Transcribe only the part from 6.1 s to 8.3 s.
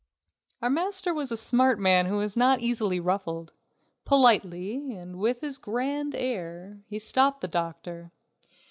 air, he stopped the doctor.